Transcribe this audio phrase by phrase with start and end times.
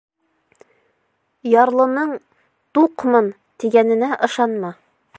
[1.55, 2.15] Ярлының
[2.79, 3.31] «туҡмын»
[3.65, 4.79] тигәненә ышанма.